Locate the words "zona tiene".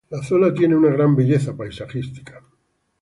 0.23-0.75